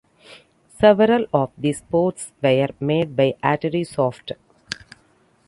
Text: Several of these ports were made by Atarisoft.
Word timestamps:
Several 0.79 1.27
of 1.31 1.51
these 1.59 1.81
ports 1.81 2.31
were 2.41 2.69
made 2.79 3.15
by 3.15 3.35
Atarisoft. 3.43 4.31